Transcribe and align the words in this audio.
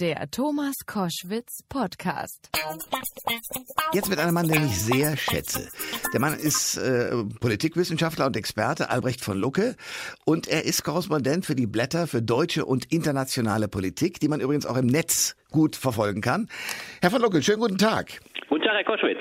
Der 0.00 0.30
Thomas 0.30 0.76
Koschwitz 0.86 1.64
Podcast. 1.68 2.50
Jetzt 3.92 4.08
mit 4.08 4.20
einem 4.20 4.34
Mann, 4.34 4.46
den 4.46 4.66
ich 4.66 4.80
sehr 4.80 5.16
schätze. 5.16 5.68
Der 6.12 6.20
Mann 6.20 6.34
ist 6.34 6.76
äh, 6.76 7.10
Politikwissenschaftler 7.40 8.26
und 8.26 8.36
Experte, 8.36 8.90
Albrecht 8.90 9.24
von 9.24 9.36
Lucke. 9.36 9.74
Und 10.24 10.46
er 10.46 10.64
ist 10.64 10.84
Korrespondent 10.84 11.46
für 11.46 11.56
die 11.56 11.66
Blätter 11.66 12.06
für 12.06 12.22
deutsche 12.22 12.64
und 12.64 12.92
internationale 12.92 13.66
Politik, 13.66 14.20
die 14.20 14.28
man 14.28 14.40
übrigens 14.40 14.66
auch 14.66 14.76
im 14.76 14.86
Netz 14.86 15.34
gut 15.50 15.74
verfolgen 15.74 16.20
kann. 16.20 16.48
Herr 17.02 17.10
von 17.10 17.20
Lucke, 17.20 17.42
schönen 17.42 17.60
guten 17.60 17.78
Tag. 17.78 18.20
Guten 18.48 18.62
Tag, 18.62 18.74
Herr 18.76 18.84
Koschwitz. 18.84 19.18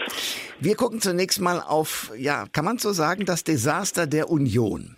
Wir 0.60 0.76
gucken 0.76 1.02
zunächst 1.02 1.42
mal 1.42 1.60
auf, 1.60 2.12
ja, 2.16 2.46
kann 2.52 2.66
man 2.66 2.78
so 2.78 2.92
sagen, 2.92 3.26
das 3.26 3.44
Desaster 3.44 4.06
der 4.06 4.30
Union. 4.30 4.96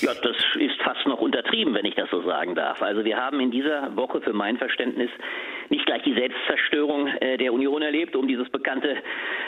Ja, 0.00 0.12
das 0.12 0.36
ist 0.58 0.82
fast 0.82 1.06
noch 1.06 1.19
untertrieben, 1.50 1.74
wenn 1.74 1.84
ich 1.84 1.94
das 1.94 2.08
so 2.10 2.22
sagen 2.22 2.54
darf. 2.54 2.80
Also 2.82 3.04
wir 3.04 3.16
haben 3.16 3.40
in 3.40 3.50
dieser 3.50 3.94
Woche 3.96 4.20
für 4.20 4.32
mein 4.32 4.56
Verständnis 4.56 5.10
nicht 5.68 5.86
gleich 5.86 6.02
die 6.02 6.14
Selbstzerstörung 6.14 7.06
äh, 7.20 7.36
der 7.36 7.52
Union 7.52 7.82
erlebt, 7.82 8.16
um 8.16 8.26
dieses 8.26 8.48
bekannte 8.50 8.96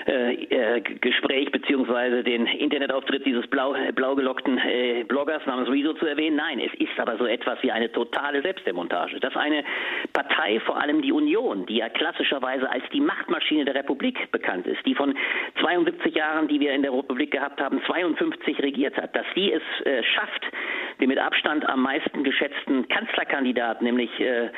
äh, 0.07 0.35
äh, 0.35 0.81
Gespräch 0.81 1.51
beziehungsweise 1.51 2.23
den 2.23 2.47
Internetauftritt 2.47 3.27
dieses 3.27 3.47
blau, 3.49 3.75
blau 3.95 4.15
gelockten 4.15 4.59
äh, 4.59 5.05
Bloggers 5.05 5.45
namens 5.47 5.69
Rezo 5.69 5.95
zu 5.95 6.07
erwähnen. 6.07 6.37
Nein, 6.37 6.61
es 6.61 6.73
ist 6.81 6.99
aber 6.99 7.17
so 7.19 7.27
etwas 7.27 7.61
wie 7.63 7.73
eine 7.73 7.91
totale 7.91 8.43
Selbstdemontage. 8.43 9.21
Dass 9.21 9.37
eine 9.37 9.65
Partei, 10.13 10.61
vor 10.61 10.81
allem 10.81 11.03
die 11.03 11.13
Union, 11.13 11.67
die 11.67 11.77
ja 11.77 11.89
klassischerweise 11.89 12.71
als 12.71 12.85
die 12.93 13.01
Machtmaschine 13.01 13.65
der 13.65 13.75
Republik 13.75 14.31
bekannt 14.31 14.67
ist, 14.67 14.85
die 14.87 14.95
von 14.95 15.15
72 15.61 16.15
Jahren, 16.15 16.49
die 16.49 16.61
wir 16.61 16.73
in 16.73 16.83
der 16.83 16.93
Republik 16.93 17.33
gehabt 17.33 17.61
haben, 17.61 17.83
52 17.87 18.61
regiert 18.61 18.97
hat, 18.97 19.15
dass 19.17 19.27
die 19.35 19.53
es 19.53 19.63
äh, 19.85 20.03
schafft, 20.05 20.43
den 21.03 21.09
mit 21.09 21.19
Abstand 21.19 21.69
am 21.69 21.83
meisten 21.83 22.23
geschätzten 22.23 22.87
Kanzlerkandidaten, 22.89 23.85
nämlich 23.85 24.09
äh, 24.21 24.51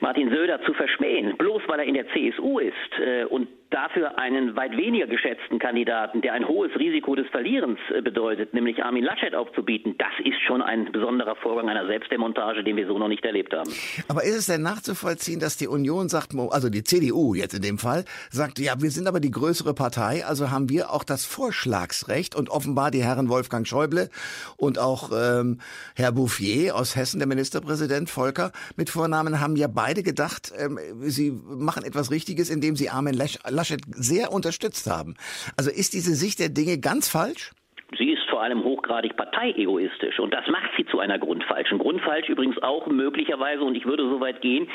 Martin 0.00 0.28
Söder, 0.28 0.60
zu 0.62 0.74
verschmähen, 0.74 1.36
bloß 1.38 1.62
weil 1.66 1.80
er 1.80 1.86
in 1.86 1.94
der 1.94 2.06
CSU 2.10 2.58
ist 2.58 2.74
äh, 3.00 3.24
und 3.24 3.48
dafür 3.70 4.18
einen 4.18 4.56
weit 4.56 4.76
weniger 4.76 5.06
geschätzten 5.06 5.58
Kandidaten, 5.58 6.22
der 6.22 6.32
ein 6.32 6.48
hohes 6.48 6.74
Risiko 6.78 7.14
des 7.14 7.28
Verlierens 7.28 7.78
äh, 7.94 8.00
bedeutet, 8.00 8.54
nämlich 8.54 8.82
Armin 8.82 9.04
Laschet 9.04 9.34
aufzubieten, 9.34 9.94
das 9.98 10.08
ist 10.24 10.40
schon 10.46 10.62
ein 10.62 10.90
besonderer 10.90 11.36
Vorgang 11.36 11.68
einer 11.68 11.86
Selbstdemontage, 11.86 12.64
den 12.64 12.76
wir 12.76 12.86
so 12.86 12.98
noch 12.98 13.08
nicht 13.08 13.24
erlebt 13.24 13.52
haben. 13.52 13.70
Aber 14.08 14.24
ist 14.24 14.36
es 14.36 14.46
denn 14.46 14.62
nachzuvollziehen, 14.62 15.40
dass 15.40 15.56
die 15.56 15.68
Union 15.68 16.08
sagt, 16.08 16.34
also 16.50 16.70
die 16.70 16.82
CDU 16.82 17.34
jetzt 17.34 17.54
in 17.54 17.62
dem 17.62 17.78
Fall, 17.78 18.04
sagt, 18.30 18.58
ja, 18.58 18.80
wir 18.80 18.90
sind 18.90 19.06
aber 19.06 19.20
die 19.20 19.30
größere 19.30 19.74
Partei, 19.74 20.24
also 20.24 20.50
haben 20.50 20.70
wir 20.70 20.90
auch 20.90 21.04
das 21.04 21.26
Vorschlagsrecht 21.26 22.34
und 22.34 22.48
offenbar 22.48 22.90
die 22.90 23.02
Herren 23.02 23.28
Wolfgang 23.28 23.66
Schäuble 23.66 24.08
und 24.56 24.78
auch 24.78 25.10
ähm, 25.12 25.60
Herr 25.94 26.12
Bouffier 26.12 26.74
aus 26.74 26.96
Hessen, 26.96 27.18
der 27.18 27.28
Ministerpräsident 27.28 28.08
Volker 28.08 28.52
mit 28.76 28.88
Vornamen, 28.88 29.40
haben 29.40 29.56
ja 29.56 29.68
beide 29.68 30.02
gedacht, 30.02 30.52
ähm, 30.58 30.78
sie 31.00 31.32
machen 31.46 31.84
etwas 31.84 32.10
Richtiges, 32.10 32.48
indem 32.48 32.74
sie 32.74 32.88
Armin 32.88 33.14
Laschet 33.14 33.57
Laschet 33.58 33.80
sehr 33.90 34.32
unterstützt 34.32 34.88
haben. 34.88 35.16
Also 35.56 35.70
ist 35.70 35.92
diese 35.92 36.14
Sicht 36.14 36.38
der 36.38 36.48
Dinge 36.48 36.78
ganz 36.78 37.08
falsch? 37.08 37.50
Sie 37.98 38.10
ist 38.10 38.22
vor 38.28 38.42
allem 38.42 38.62
hochgradig 38.62 39.16
parteiegoistisch 39.16 40.20
und 40.20 40.32
das 40.32 40.46
macht 40.48 40.70
sie 40.76 40.84
zu 40.86 41.00
einer 41.00 41.18
Grundfalschen. 41.18 41.78
Grundfalsch 41.78 42.28
übrigens 42.28 42.58
auch 42.62 42.86
möglicherweise, 42.86 43.62
und 43.64 43.74
ich 43.74 43.86
würde 43.86 44.08
so 44.08 44.20
weit 44.20 44.42
gehen, 44.42 44.68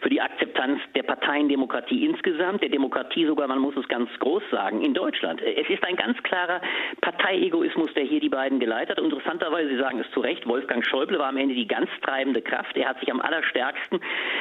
für 0.00 0.08
die 0.08 0.20
Akzeptanz 0.20 0.80
der 0.94 1.02
Parteiendemokratie 1.02 2.06
insgesamt, 2.06 2.62
der 2.62 2.70
Demokratie 2.70 3.26
sogar, 3.26 3.48
man 3.48 3.58
muss 3.58 3.76
es 3.76 3.86
ganz 3.88 4.10
groß 4.18 4.42
sagen, 4.50 4.82
in 4.82 4.94
Deutschland. 4.94 5.40
Es 5.42 5.68
ist 5.68 5.84
ein 5.84 5.96
ganz 5.96 6.20
klarer 6.22 6.60
Parteiegoismus, 7.00 7.92
der 7.94 8.04
hier 8.04 8.20
die 8.20 8.28
beiden 8.28 8.60
geleitet 8.60 8.96
hat. 8.96 9.04
Interessanterweise, 9.04 9.68
Sie 9.68 9.78
sagen 9.78 10.00
es 10.00 10.10
zu 10.12 10.20
Recht, 10.20 10.46
Wolfgang 10.46 10.84
Schäuble 10.86 11.18
war 11.18 11.28
am 11.28 11.36
Ende 11.36 11.54
die 11.54 11.66
ganz 11.66 11.88
treibende 12.02 12.42
Kraft. 12.42 12.76
Er 12.76 12.88
hat 12.88 13.00
sich 13.00 13.10
am 13.10 13.20
allerstärksten 13.20 14.00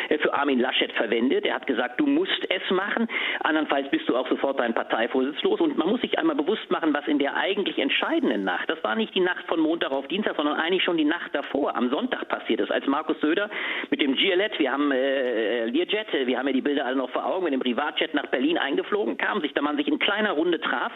äh, 0.10 0.18
für 0.18 0.34
Armin 0.34 0.60
Laschet 0.60 0.92
verwendet. 0.94 1.46
Er 1.46 1.56
hat 1.56 1.68
gesagt, 1.68 2.00
du 2.00 2.06
musst 2.06 2.46
es 2.50 2.70
machen, 2.72 3.08
andernfalls 3.42 3.90
bist 3.92 4.08
du 4.08 4.16
auch 4.16 4.28
sofort 4.30 4.60
dein 4.60 4.74
Parteivorsitz 4.74 5.42
los. 5.44 5.60
Und 5.60 5.78
man 5.78 5.90
muss 5.90 6.02
sich 6.02 6.18
einmal 6.18 6.36
bewusst 6.36 6.70
machen, 6.72 6.94
was 6.94 7.08
in 7.08 7.20
der 7.20 7.36
eigentlich 7.36 7.78
entscheidenden 7.78 8.44
Nacht, 8.44 8.69
das 8.69 8.84
war 8.84 8.96
nicht 8.96 9.14
die 9.16 9.19
Nacht 9.19 9.46
von 9.48 9.59
Montag 9.59 9.92
auf 9.92 10.08
Dienstag, 10.08 10.36
sondern 10.36 10.56
eigentlich 10.56 10.84
schon 10.84 10.98
die 10.98 11.06
Nacht 11.06 11.34
davor, 11.34 11.75
am 11.75 11.90
Sonntag 11.90 12.28
passiert 12.30 12.62
ist, 12.62 12.72
als 12.72 12.86
Markus 12.88 13.19
Söder 13.19 13.50
mit 13.90 14.02
dem 14.02 14.16
GLET, 14.16 14.58
wir 14.59 14.72
haben 14.72 14.92
äh, 14.92 15.49
Learjet, 15.50 16.08
wir 16.28 16.38
haben 16.38 16.48
ja 16.48 16.54
die 16.54 16.62
Bilder 16.62 16.86
alle 16.86 16.96
noch 16.96 17.10
vor 17.10 17.26
Augen, 17.26 17.46
mit 17.46 17.54
dem 17.54 17.60
Privatjet 17.60 18.14
nach 18.14 18.28
Berlin 18.28 18.58
eingeflogen 18.58 19.18
kam, 19.18 19.42
sich 19.42 19.54
da 19.54 19.62
man 19.62 19.78
sich 19.78 19.88
in 19.88 20.00
kleiner 20.00 20.32
Runde 20.32 20.60
traf 20.60 20.92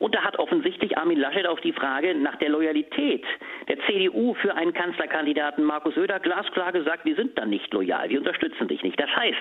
und 0.00 0.14
da 0.14 0.24
hat 0.24 0.38
offensichtlich 0.38 0.98
Armin 0.98 1.18
Laschet 1.18 1.46
auf 1.46 1.60
die 1.60 1.72
Frage 1.72 2.14
nach 2.14 2.36
der 2.36 2.48
Loyalität 2.48 3.24
der 3.68 3.78
CDU 3.86 4.34
für 4.34 4.54
einen 4.54 4.72
Kanzlerkandidaten 4.72 5.62
Markus 5.62 5.94
Söder 5.94 6.18
glasklar 6.18 6.72
gesagt, 6.72 7.04
wir 7.04 7.14
sind 7.14 7.38
dann 7.38 7.50
nicht 7.50 7.72
loyal, 7.72 8.08
wir 8.08 8.18
unterstützen 8.18 8.66
dich 8.66 8.82
nicht. 8.82 8.98
Das 8.98 9.14
heißt, 9.14 9.38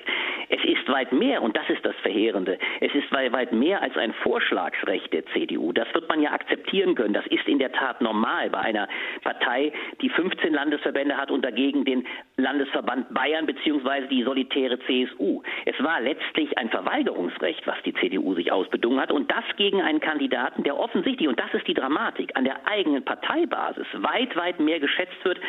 es 0.50 0.64
ist 0.66 0.88
weit 0.90 1.14
mehr, 1.14 1.42
und 1.42 1.56
das 1.56 1.68
ist 1.70 1.86
das 1.86 1.96
Verheerende, 2.02 2.60
es 2.82 2.94
ist 2.94 3.10
weit 3.12 3.54
mehr 3.54 3.82
als 3.82 3.96
ein 3.96 4.14
Vorschlagsrecht 4.22 5.14
der 5.14 5.26
CDU. 5.28 5.72
Das 5.72 5.88
wird 5.94 6.10
man 6.10 6.22
ja 6.22 6.32
akzeptieren 6.32 6.94
können. 6.94 7.14
Das 7.14 7.26
ist 7.28 7.48
in 7.48 7.60
der 7.60 7.72
Tat 7.72 8.02
normal 8.02 8.50
bei 8.50 8.60
einer 8.60 8.90
Partei, 9.24 9.72
die 10.02 10.10
15 10.10 10.54
Landesverbände 10.54 11.16
hat 11.16 11.32
und 11.32 11.44
dagegen 11.46 11.86
den 11.86 12.06
Landesverband 12.36 13.14
Bayern 13.14 13.46
bzw. 13.46 14.08
die 14.08 14.24
solitäre 14.24 14.78
CSU. 14.80 15.42
Es 15.66 15.82
war 15.82 16.02
letztlich 16.02 16.58
ein 16.58 16.70
Verweigerungsrecht, 16.70 17.66
was 17.66 17.82
die 17.86 17.94
CDU 17.94 18.36
sich 18.36 18.52
ausbedungen 18.52 19.00
hat 19.00 19.12
und 19.12 19.32
das 19.32 19.46
gegen 19.56 19.82
einen 19.82 20.02
Kandidaten, 20.02 20.49
der 20.58 20.78
offensichtlich, 20.78 21.28
und 21.28 21.40
das 21.40 21.54
ist 21.54 21.68
die 21.68 21.74
Dramatik, 21.74 22.36
an 22.36 22.44
der 22.44 22.68
eigenen 22.68 23.04
Parteibasis 23.04 23.88
weit, 23.94 24.36
weit 24.36 24.60
mehr 24.60 24.80
geschätzt 24.80 25.24
wird 25.24 25.40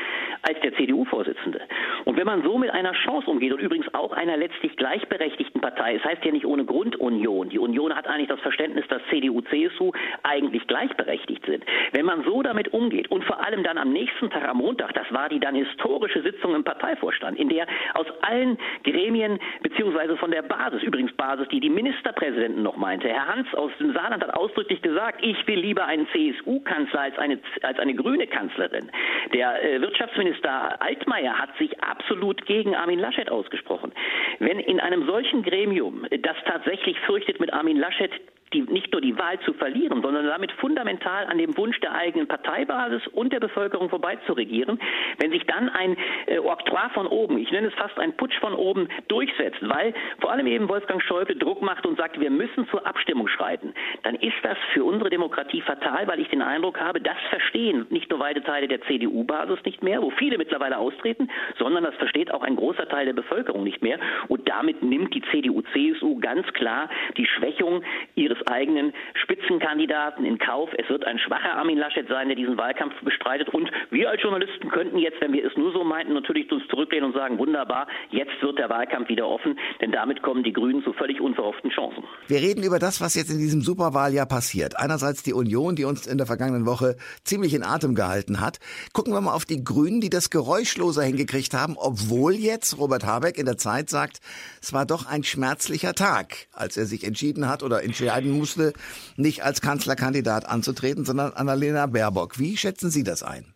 als 0.42 0.60
der 0.60 0.74
CDU-Vorsitzende. 0.74 1.60
Und 2.04 2.16
wenn 2.16 2.26
man 2.26 2.42
so 2.42 2.58
mit 2.58 2.70
einer 2.70 2.92
Chance 2.92 3.30
umgeht 3.30 3.52
und 3.52 3.60
übrigens 3.60 3.92
auch 3.94 4.12
einer 4.12 4.36
letztlich 4.36 4.76
gleichberechtigten 4.76 5.60
Partei, 5.60 5.96
es 5.96 6.04
heißt 6.04 6.24
ja 6.24 6.32
nicht 6.32 6.46
ohne 6.46 6.64
Grundunion, 6.64 7.48
die 7.48 7.58
Union 7.58 7.94
hat 7.94 8.06
eigentlich 8.06 8.28
das 8.28 8.40
Verständnis, 8.40 8.86
dass 8.88 9.02
CDU, 9.10 9.40
CSU 9.42 9.92
eigentlich 10.22 10.66
gleichberechtigt 10.66 11.44
sind. 11.46 11.64
Wenn 11.92 12.06
man 12.06 12.24
so 12.24 12.42
damit 12.42 12.72
umgeht 12.72 13.10
und 13.10 13.24
vor 13.24 13.44
allem 13.44 13.62
dann 13.62 13.78
am 13.78 13.92
nächsten 13.92 14.30
Tag, 14.30 14.48
am 14.48 14.58
Montag, 14.58 14.94
das 14.94 15.10
war 15.12 15.28
die 15.28 15.40
dann 15.40 15.54
historische 15.54 16.22
Sitzung 16.22 16.54
im 16.54 16.64
Parteivorstand, 16.64 17.38
in 17.38 17.48
der 17.48 17.66
aus 17.94 18.06
allen 18.22 18.58
Gremien 18.84 19.38
beziehungsweise 19.62 20.16
von 20.16 20.30
der 20.30 20.42
Basis, 20.42 20.82
übrigens 20.82 21.12
Basis, 21.12 21.48
die 21.48 21.60
die 21.60 21.70
Ministerpräsidenten 21.70 22.62
noch 22.62 22.76
meinte, 22.76 23.08
Herr 23.08 23.26
Hans 23.28 23.52
aus 23.54 23.70
dem 23.78 23.92
Saarland 23.92 24.22
hat 24.22 24.34
ausdrücklich 24.34 24.80
gesagt, 24.82 24.89
ich 25.22 25.46
will 25.46 25.60
lieber 25.60 25.84
einen 25.84 26.06
CSU-Kanzler 26.08 27.00
als 27.00 27.18
eine, 27.18 27.38
als 27.62 27.78
eine 27.78 27.94
grüne 27.94 28.26
Kanzlerin. 28.26 28.90
Der 29.34 29.62
äh, 29.62 29.80
Wirtschaftsminister 29.80 30.80
Altmaier 30.80 31.38
hat 31.38 31.56
sich 31.58 31.82
absolut 31.82 32.44
gegen 32.46 32.74
Armin 32.74 32.98
Laschet 32.98 33.30
ausgesprochen. 33.30 33.92
Wenn 34.38 34.58
in 34.60 34.80
einem 34.80 35.06
solchen 35.06 35.42
Gremium, 35.42 36.06
das 36.10 36.36
tatsächlich 36.46 36.98
fürchtet, 37.00 37.40
mit 37.40 37.52
Armin 37.52 37.76
Laschet 37.76 38.12
die, 38.52 38.62
nicht 38.62 38.92
nur 38.92 39.00
die 39.00 39.16
Wahl 39.18 39.38
zu 39.40 39.52
verlieren, 39.54 40.02
sondern 40.02 40.26
damit 40.26 40.52
fundamental 40.52 41.26
an 41.26 41.38
dem 41.38 41.56
Wunsch 41.56 41.78
der 41.80 41.94
eigenen 41.94 42.26
Parteibasis 42.26 43.06
und 43.08 43.32
der 43.32 43.40
Bevölkerung 43.40 43.88
vorbei 43.88 44.18
zu 44.26 44.32
regieren. 44.32 44.80
Wenn 45.18 45.30
sich 45.30 45.44
dann 45.46 45.68
ein 45.68 45.96
äh, 46.26 46.38
Oktroi 46.38 46.88
von 46.94 47.06
oben, 47.06 47.38
ich 47.38 47.50
nenne 47.50 47.68
es 47.68 47.74
fast 47.74 47.98
ein 47.98 48.16
Putsch 48.16 48.38
von 48.40 48.54
oben, 48.54 48.88
durchsetzt, 49.08 49.60
weil 49.62 49.94
vor 50.20 50.32
allem 50.32 50.46
eben 50.46 50.68
Wolfgang 50.68 51.02
Schäuble 51.02 51.36
Druck 51.36 51.62
macht 51.62 51.86
und 51.86 51.96
sagt, 51.96 52.18
wir 52.18 52.30
müssen 52.30 52.68
zur 52.68 52.86
Abstimmung 52.86 53.28
schreiten, 53.28 53.72
dann 54.02 54.16
ist 54.16 54.36
das 54.42 54.58
für 54.72 54.84
unsere 54.84 55.10
Demokratie 55.10 55.60
fatal, 55.60 56.06
weil 56.08 56.20
ich 56.20 56.28
den 56.28 56.42
Eindruck 56.42 56.80
habe, 56.80 57.00
das 57.00 57.16
verstehen 57.28 57.86
nicht 57.90 58.10
nur 58.10 58.20
weite 58.20 58.42
Teile 58.42 58.68
der 58.68 58.80
CDU-Basis 58.82 59.58
nicht 59.64 59.82
mehr, 59.82 60.02
wo 60.02 60.10
viele 60.10 60.38
mittlerweile 60.38 60.78
austreten, 60.78 61.28
sondern 61.58 61.84
das 61.84 61.94
versteht 61.96 62.32
auch 62.32 62.42
ein 62.42 62.56
großer 62.56 62.88
Teil 62.88 63.06
der 63.06 63.12
Bevölkerung 63.12 63.62
nicht 63.62 63.82
mehr. 63.82 63.98
Und 64.28 64.48
damit 64.48 64.82
nimmt 64.82 65.14
die 65.14 65.22
CDU-CSU 65.30 66.18
ganz 66.20 66.46
klar 66.52 66.88
die 67.16 67.26
Schwächung 67.26 67.82
ihres 68.14 68.39
eigenen 68.48 68.92
Spitzenkandidaten 69.14 70.24
in 70.24 70.38
Kauf. 70.38 70.70
Es 70.76 70.88
wird 70.88 71.04
ein 71.04 71.18
schwacher 71.18 71.54
Armin 71.54 71.78
Laschet 71.78 72.06
sein, 72.08 72.28
der 72.28 72.36
diesen 72.36 72.56
Wahlkampf 72.56 72.94
bestreitet. 73.02 73.48
Und 73.48 73.70
wir 73.90 74.10
als 74.10 74.22
Journalisten 74.22 74.68
könnten 74.68 74.98
jetzt, 74.98 75.20
wenn 75.20 75.32
wir 75.32 75.44
es 75.46 75.56
nur 75.56 75.72
so 75.72 75.84
meinten, 75.84 76.12
natürlich 76.12 76.50
uns 76.50 76.66
zurücklehnen 76.68 77.10
und 77.10 77.16
sagen, 77.16 77.38
wunderbar, 77.38 77.86
jetzt 78.10 78.32
wird 78.40 78.58
der 78.58 78.68
Wahlkampf 78.68 79.08
wieder 79.08 79.26
offen, 79.28 79.58
denn 79.80 79.92
damit 79.92 80.22
kommen 80.22 80.42
die 80.42 80.52
Grünen 80.52 80.82
zu 80.84 80.92
völlig 80.92 81.20
unverhofften 81.20 81.70
Chancen. 81.70 82.04
Wir 82.26 82.40
reden 82.40 82.62
über 82.62 82.78
das, 82.78 83.00
was 83.00 83.14
jetzt 83.14 83.30
in 83.30 83.38
diesem 83.38 83.62
Superwahljahr 83.62 84.26
passiert. 84.26 84.78
Einerseits 84.78 85.22
die 85.22 85.32
Union, 85.32 85.76
die 85.76 85.84
uns 85.84 86.06
in 86.06 86.18
der 86.18 86.26
vergangenen 86.26 86.66
Woche 86.66 86.96
ziemlich 87.24 87.54
in 87.54 87.62
Atem 87.62 87.94
gehalten 87.94 88.40
hat. 88.40 88.58
Gucken 88.92 89.12
wir 89.12 89.20
mal 89.20 89.34
auf 89.34 89.44
die 89.44 89.62
Grünen, 89.64 90.00
die 90.00 90.10
das 90.10 90.30
geräuschloser 90.30 91.02
hingekriegt 91.02 91.54
haben, 91.54 91.76
obwohl 91.76 92.34
jetzt 92.34 92.78
Robert 92.78 93.04
Habeck 93.04 93.38
in 93.38 93.46
der 93.46 93.56
Zeit 93.56 93.90
sagt, 93.90 94.20
es 94.62 94.72
war 94.72 94.86
doch 94.86 95.06
ein 95.06 95.24
schmerzlicher 95.24 95.94
Tag, 95.94 96.48
als 96.52 96.76
er 96.76 96.86
sich 96.86 97.04
entschieden 97.04 97.48
hat 97.48 97.62
oder 97.62 97.82
entscheiden 97.82 98.29
musste, 98.30 98.72
nicht 99.16 99.42
als 99.44 99.60
Kanzlerkandidat 99.60 100.46
anzutreten, 100.46 101.04
sondern 101.04 101.32
Annalena 101.32 101.86
Baerbock. 101.86 102.38
Wie 102.38 102.56
schätzen 102.56 102.90
Sie 102.90 103.04
das 103.04 103.22
ein? 103.22 103.54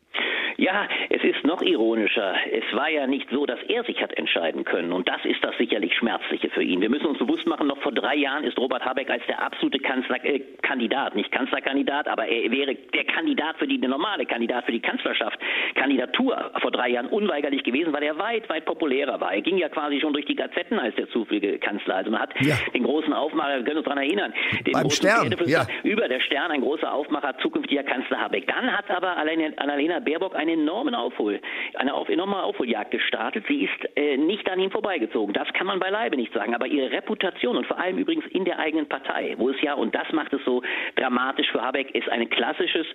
Ja, 0.57 0.89
es 1.11 1.23
ist 1.25 1.45
noch 1.45 1.63
ironischer. 1.63 2.35
Es 2.53 2.65
war 2.77 2.89
ja 2.89 3.07
nicht 3.07 3.29
so, 3.31 3.47
dass 3.47 3.59
er 3.69 3.85
sich 3.85 4.01
hat 4.01 4.17
entscheiden 4.17 4.65
können. 4.65 4.93
Und 4.93 5.09
das 5.09 5.25
ist 5.25 5.43
das 5.43 5.57
sicherlich 5.59 5.95
Schmerzliche 5.97 6.51
für 6.51 6.63
ihn. 6.63 6.81
Wir 6.81 6.91
müssen 6.91 7.07
uns 7.07 7.19
bewusst 7.19 7.47
machen, 7.47 7.67
noch 7.67 7.79
vor 7.79 7.93
drei 7.93 8.15
Jahren 8.15 8.45
ist 8.45 8.59
Robert 8.59 8.85
Habeck 8.85 9.11
als 9.11 9.25
der 9.27 9.43
absolute 9.43 9.79
Kanzlerkandidat, 9.79 11.15
äh, 11.15 11.17
nicht 11.17 11.33
Kanzlerkandidat, 11.33 12.09
aber 12.09 12.27
er 12.27 12.51
wäre 12.51 12.75
der 12.75 13.05
Kandidat 13.05 13.57
für 13.59 13.67
die, 13.67 13.81
der 13.81 13.91
normale 13.91 14.27
Kandidat 14.27 14.65
für 14.65 14.73
die 14.73 14.81
Kanzlerschaft, 14.81 15.39
Kandidatur 15.75 16.53
vor 16.61 16.71
drei 16.71 16.91
Jahren 16.91 17.07
unweigerlich 17.07 17.65
gewesen, 17.65 17.93
weil 17.93 18.03
er 18.03 18.19
weit, 18.19 18.49
weit 18.49 18.65
populärer 18.65 19.21
war. 19.21 19.33
Er 19.33 19.43
ging 19.43 19.59
ja 19.59 19.69
quasi 19.69 20.01
schon 20.01 20.13
durch 20.13 20.27
die 20.27 20.37
Gazetten 20.37 20.79
als 20.79 20.95
der 20.97 21.09
zufällige 21.09 21.59
Kanzler. 21.59 21.97
Also 21.97 22.11
man 22.11 22.21
hat 22.21 22.35
ja. 22.41 22.57
den 22.73 22.85
großen 22.85 23.13
Aufmacher, 23.13 23.59
wir 23.59 23.65
können 23.65 23.79
uns 23.79 23.85
daran 23.85 24.03
erinnern, 24.03 24.33
den 24.67 24.73
Beim 24.73 24.91
Stern, 24.91 25.35
ja. 25.47 25.67
über 25.83 26.09
der 26.09 26.21
Stern, 26.21 26.51
ein 26.51 26.61
großer 26.61 26.93
Aufmacher, 26.93 27.37
zukünftiger 27.39 27.83
Kanzler 27.83 28.21
Habeck. 28.21 28.47
Dann 28.47 28.71
hat 28.71 28.91
aber 28.91 29.17
Annalena 29.17 30.01
Baerbock 30.01 30.35
einen 30.49 30.63
enormen 30.63 30.95
Aufhol, 30.95 31.41
eine 31.75 31.95
auf, 31.95 32.09
enorme 32.09 32.43
Aufholjagd 32.43 32.91
gestartet. 32.91 33.45
Sie 33.49 33.65
ist 33.65 33.97
äh, 33.97 34.17
nicht 34.17 34.49
an 34.51 34.61
ihm 34.61 34.71
vorbeigezogen. 34.71 35.33
Das 35.33 35.53
kann 35.53 35.67
man 35.67 35.79
beileibe 35.79 36.17
nicht 36.17 36.33
sagen. 36.33 36.55
Aber 36.55 36.67
ihre 36.67 36.91
Reputation 36.91 37.57
und 37.57 37.67
vor 37.67 37.79
allem 37.79 37.99
übrigens 37.99 38.27
in 38.27 38.45
der 38.45 38.59
eigenen 38.59 38.89
Partei, 38.89 39.35
wo 39.39 39.51
es 39.51 39.61
ja, 39.63 39.75
und 39.75 39.95
das 39.95 40.11
macht 40.13 40.33
es 40.33 40.45
so 40.45 40.63
dramatisch 40.97 41.51
für 41.51 41.63
Habeck, 41.63 41.91
es 41.95 42.07
ein 42.09 42.29
klassisches 42.31 42.87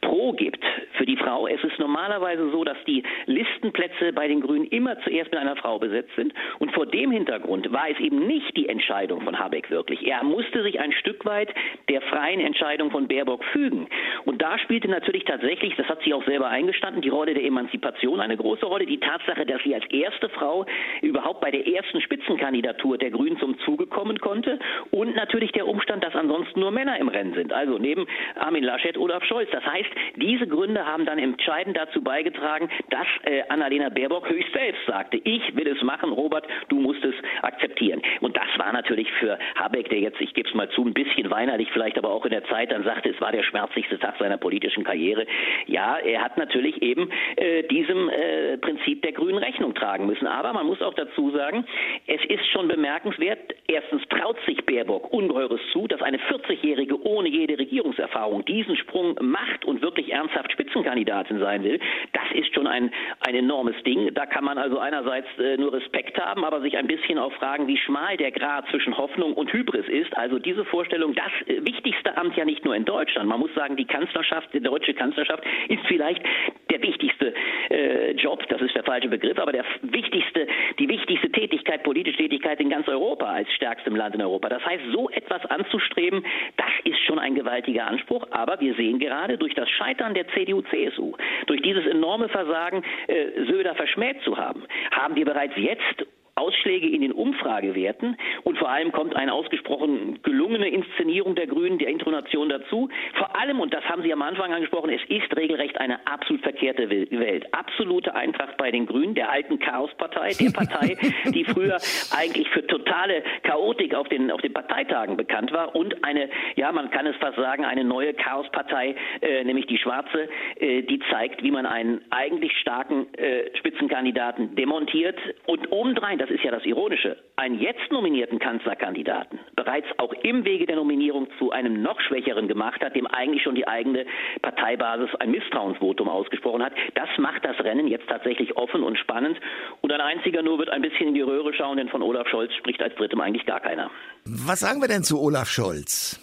Pro 0.00 0.32
gibt 0.32 0.64
für 0.92 1.06
die 1.06 1.16
Frau. 1.16 1.46
Es 1.46 1.62
ist 1.62 1.78
normalerweise 1.78 2.50
so, 2.50 2.64
dass 2.64 2.78
die 2.86 3.02
Listenplätze 3.26 4.12
bei 4.12 4.28
den 4.28 4.40
Grünen 4.40 4.66
immer 4.66 5.00
zuerst 5.02 5.30
mit 5.30 5.40
einer 5.40 5.56
Frau 5.56 5.78
besetzt 5.78 6.14
sind. 6.16 6.32
Und 6.58 6.72
vor 6.72 6.86
dem 6.86 7.10
Hintergrund 7.10 7.72
war 7.72 7.88
es 7.90 7.98
eben 8.00 8.26
nicht 8.26 8.56
die 8.56 8.68
Entscheidung 8.68 9.20
von 9.22 9.38
Habeck 9.38 9.70
wirklich. 9.70 10.06
Er 10.06 10.24
musste 10.24 10.62
sich 10.62 10.80
ein 10.80 10.92
Stück 10.92 11.24
weit 11.24 11.52
der 11.88 12.00
freien 12.02 12.40
Entscheidung 12.40 12.90
von 12.90 13.08
Baerbock 13.08 13.44
fügen. 13.52 13.88
Und 14.24 14.42
da 14.42 14.58
spielte 14.58 14.88
natürlich 14.88 15.24
tatsächlich, 15.24 15.74
das 15.76 15.88
hat 15.88 16.00
sie 16.04 16.14
auch 16.14 16.24
selber 16.24 16.48
eingestanden, 16.48 16.87
die 16.96 17.08
Rolle 17.08 17.34
der 17.34 17.44
Emanzipation 17.44 18.20
eine 18.20 18.36
große 18.36 18.66
Rolle. 18.66 18.86
Die 18.86 18.98
Tatsache, 18.98 19.46
dass 19.46 19.62
sie 19.62 19.74
als 19.74 19.84
erste 19.90 20.28
Frau 20.28 20.66
überhaupt 21.02 21.40
bei 21.40 21.50
der 21.50 21.66
ersten 21.66 22.00
Spitzenkandidatur 22.00 22.98
der 22.98 23.10
Grünen 23.10 23.38
zum 23.38 23.58
Zuge 23.60 23.86
kommen 23.86 24.18
konnte. 24.18 24.58
Und 24.90 25.14
natürlich 25.14 25.52
der 25.52 25.66
Umstand, 25.66 26.04
dass 26.04 26.14
ansonsten 26.14 26.60
nur 26.60 26.70
Männer 26.70 26.98
im 26.98 27.08
Rennen 27.08 27.34
sind. 27.34 27.52
Also 27.52 27.78
neben 27.78 28.06
Armin 28.36 28.64
Laschet, 28.64 28.96
Olaf 28.96 29.24
Scholz. 29.24 29.48
Das 29.52 29.64
heißt, 29.64 29.90
diese 30.16 30.46
Gründe 30.46 30.84
haben 30.86 31.04
dann 31.04 31.18
entscheidend 31.18 31.76
dazu 31.76 32.02
beigetragen, 32.02 32.68
dass 32.90 33.06
äh, 33.24 33.42
Annalena 33.48 33.88
Baerbock 33.88 34.28
höchst 34.28 34.52
selbst 34.52 34.84
sagte, 34.86 35.20
ich 35.24 35.56
will 35.56 35.68
es 35.68 35.82
machen, 35.82 36.10
Robert, 36.12 36.46
du 36.68 36.80
musst 36.80 37.04
es 37.04 37.14
akzeptieren. 37.42 38.02
Und 38.20 38.36
das 38.36 38.48
war 38.56 38.72
natürlich 38.72 39.10
für 39.12 39.38
Habeck, 39.56 39.88
der 39.90 40.00
jetzt, 40.00 40.20
ich 40.20 40.34
gebe 40.34 40.48
es 40.48 40.54
mal 40.54 40.68
zu, 40.70 40.84
ein 40.84 40.94
bisschen 40.94 41.30
weinerlich 41.30 41.70
vielleicht, 41.72 41.98
aber 41.98 42.10
auch 42.10 42.24
in 42.24 42.30
der 42.30 42.44
Zeit 42.44 42.72
dann 42.72 42.84
sagte, 42.84 43.10
es 43.10 43.20
war 43.20 43.32
der 43.32 43.42
schmerzlichste 43.42 43.98
Tag 43.98 44.16
seiner 44.18 44.38
politischen 44.38 44.84
Karriere. 44.84 45.26
Ja, 45.66 45.98
er 45.98 46.22
hat 46.22 46.38
natürlich 46.78 46.82
eben 46.82 47.10
äh, 47.36 47.62
diesem 47.64 48.08
äh, 48.08 48.58
Prinzip 48.58 49.02
der 49.02 49.12
Grünen 49.12 49.38
Rechnung 49.38 49.74
tragen 49.74 50.06
müssen. 50.06 50.26
Aber 50.26 50.52
man 50.52 50.66
muss 50.66 50.80
auch 50.82 50.94
dazu 50.94 51.30
sagen, 51.30 51.64
es 52.06 52.20
ist 52.28 52.46
schon 52.52 52.68
bemerkenswert, 52.68 53.38
erstens 53.66 54.02
traut 54.08 54.36
sich 54.46 54.64
Baerbock 54.64 55.12
Ungeheures 55.12 55.60
zu, 55.72 55.86
dass 55.86 56.02
eine 56.02 56.18
40-Jährige 56.18 57.00
ohne 57.06 57.28
jede 57.28 57.58
Regierungserfahrung 57.58 58.44
diesen 58.44 58.76
Sprung 58.76 59.16
macht 59.20 59.64
und 59.64 59.82
wirklich 59.82 60.12
ernsthaft 60.12 60.52
Spitzenkandidatin 60.52 61.38
sein 61.38 61.64
will. 61.64 61.78
Das 62.12 62.24
ist 62.34 62.54
schon 62.54 62.66
ein, 62.66 62.90
ein 63.26 63.34
enormes 63.34 63.76
Ding. 63.84 64.12
Da 64.14 64.26
kann 64.26 64.44
man 64.44 64.58
also 64.58 64.78
einerseits 64.78 65.28
äh, 65.38 65.56
nur 65.56 65.72
Respekt 65.72 66.18
haben, 66.18 66.44
aber 66.44 66.60
sich 66.60 66.76
ein 66.76 66.86
bisschen 66.86 67.18
auch 67.18 67.32
fragen, 67.34 67.66
wie 67.66 67.78
schmal 67.78 68.16
der 68.16 68.30
Grad 68.30 68.68
zwischen 68.70 68.96
Hoffnung 68.96 69.34
und 69.34 69.52
Hybris 69.52 69.88
ist. 69.88 70.16
Also 70.16 70.38
diese 70.38 70.64
Vorstellung, 70.64 71.14
das 71.14 71.32
äh, 71.46 71.64
wichtigste 71.64 72.16
Amt 72.16 72.36
ja 72.36 72.44
nicht 72.44 72.64
nur 72.64 72.74
in 72.74 72.84
Deutschland. 72.84 73.28
Man 73.28 73.40
muss 73.40 73.54
sagen, 73.54 73.76
die 73.76 73.84
Kanzlerschaft, 73.84 74.52
die 74.52 74.60
deutsche 74.60 74.94
Kanzlerschaft 74.94 75.44
ist 75.68 75.80
vielleicht 75.86 76.22
der 76.70 76.82
wichtigste 76.82 77.34
äh, 77.70 78.12
Job, 78.12 78.46
das 78.48 78.60
ist 78.60 78.74
der 78.74 78.84
falsche 78.84 79.08
Begriff, 79.08 79.38
aber 79.38 79.52
der 79.52 79.64
wichtigste, 79.82 80.46
die 80.78 80.88
wichtigste 80.88 81.30
Tätigkeit, 81.30 81.82
politische 81.82 82.18
Tätigkeit 82.18 82.60
in 82.60 82.70
ganz 82.70 82.88
Europa 82.88 83.26
als 83.26 83.52
stärkstem 83.54 83.96
Land 83.96 84.14
in 84.14 84.22
Europa. 84.22 84.48
Das 84.48 84.64
heißt, 84.64 84.84
so 84.92 85.08
etwas 85.10 85.44
anzustreben, 85.46 86.24
das 86.56 86.70
ist 86.84 86.98
schon 87.06 87.18
ein 87.18 87.34
gewaltiger 87.34 87.86
Anspruch. 87.86 88.26
Aber 88.30 88.60
wir 88.60 88.74
sehen 88.74 88.98
gerade 88.98 89.38
durch 89.38 89.54
das 89.54 89.68
Scheitern 89.70 90.14
der 90.14 90.26
CDU-CSU, 90.28 91.14
durch 91.46 91.62
dieses 91.62 91.86
enorme 91.86 92.28
Versagen, 92.28 92.82
äh, 93.06 93.44
Söder 93.46 93.74
verschmäht 93.74 94.20
zu 94.22 94.36
haben, 94.36 94.64
haben 94.90 95.16
wir 95.16 95.24
bereits 95.24 95.54
jetzt 95.56 96.06
Ausschläge 96.38 96.88
in 96.88 97.02
den 97.02 97.12
Umfragewerten 97.12 98.16
und 98.44 98.58
vor 98.58 98.70
allem 98.70 98.92
kommt 98.92 99.16
eine 99.16 99.32
ausgesprochen 99.32 100.20
gelungene 100.22 100.68
Inszenierung 100.68 101.34
der 101.34 101.46
Grünen, 101.46 101.78
der 101.78 101.88
Intonation 101.88 102.48
dazu. 102.48 102.88
Vor 103.14 103.36
allem, 103.38 103.60
und 103.60 103.74
das 103.74 103.84
haben 103.84 104.02
Sie 104.02 104.12
am 104.12 104.22
Anfang 104.22 104.52
angesprochen, 104.52 104.90
es 104.90 105.02
ist 105.08 105.36
regelrecht 105.36 105.78
eine 105.80 106.06
absolut 106.06 106.42
verkehrte 106.42 106.88
Welt. 106.90 107.46
Absolute 107.52 108.14
Eintracht 108.14 108.56
bei 108.56 108.70
den 108.70 108.86
Grünen, 108.86 109.14
der 109.14 109.30
alten 109.30 109.58
Chaospartei, 109.58 110.30
der 110.40 110.50
Partei, 110.50 110.96
die 111.32 111.44
früher 111.44 111.78
eigentlich 112.16 112.48
für 112.50 112.66
totale 112.66 113.22
Chaotik 113.42 113.94
auf 113.94 114.08
den, 114.08 114.30
auf 114.30 114.40
den 114.40 114.52
Parteitagen 114.52 115.16
bekannt 115.16 115.52
war 115.52 115.74
und 115.74 116.04
eine, 116.04 116.28
ja, 116.56 116.72
man 116.72 116.90
kann 116.90 117.06
es 117.06 117.16
fast 117.16 117.36
sagen, 117.36 117.64
eine 117.64 117.84
neue 117.84 118.14
Chaospartei, 118.14 118.94
äh, 119.20 119.44
nämlich 119.44 119.66
die 119.66 119.78
Schwarze, 119.78 120.28
äh, 120.60 120.82
die 120.82 121.00
zeigt, 121.10 121.42
wie 121.42 121.50
man 121.50 121.66
einen 121.66 122.00
eigentlich 122.10 122.52
starken 122.58 123.12
äh, 123.14 123.56
Spitzenkandidaten 123.56 124.54
demontiert 124.54 125.18
und 125.46 125.70
obendrein, 125.72 126.18
das 126.18 126.27
das 126.28 126.36
ist 126.36 126.44
ja 126.44 126.50
das 126.50 126.64
Ironische, 126.64 127.16
einen 127.36 127.58
jetzt 127.58 127.90
nominierten 127.90 128.38
Kanzlerkandidaten 128.38 129.38
bereits 129.56 129.86
auch 129.96 130.12
im 130.22 130.44
Wege 130.44 130.66
der 130.66 130.76
Nominierung 130.76 131.28
zu 131.38 131.50
einem 131.52 131.80
noch 131.82 132.00
schwächeren 132.00 132.48
gemacht 132.48 132.82
hat, 132.82 132.94
dem 132.94 133.06
eigentlich 133.06 133.42
schon 133.42 133.54
die 133.54 133.66
eigene 133.66 134.04
Parteibasis 134.42 135.14
ein 135.20 135.30
Misstrauensvotum 135.30 136.08
ausgesprochen 136.08 136.62
hat. 136.62 136.72
Das 136.94 137.08
macht 137.18 137.44
das 137.44 137.58
Rennen 137.60 137.88
jetzt 137.88 138.08
tatsächlich 138.08 138.56
offen 138.56 138.82
und 138.82 138.98
spannend. 138.98 139.38
Und 139.80 139.92
ein 139.92 140.00
einziger 140.00 140.42
nur 140.42 140.58
wird 140.58 140.68
ein 140.68 140.82
bisschen 140.82 141.08
in 141.08 141.14
die 141.14 141.22
Röhre 141.22 141.54
schauen, 141.54 141.78
denn 141.78 141.88
von 141.88 142.02
Olaf 142.02 142.28
Scholz 142.28 142.52
spricht 142.54 142.82
als 142.82 142.94
Drittem 142.96 143.20
eigentlich 143.20 143.46
gar 143.46 143.60
keiner. 143.60 143.90
Was 144.24 144.60
sagen 144.60 144.80
wir 144.80 144.88
denn 144.88 145.02
zu 145.02 145.20
Olaf 145.20 145.48
Scholz? 145.48 146.20